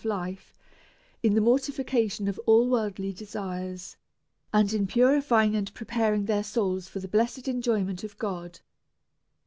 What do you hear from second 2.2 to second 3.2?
of all world ly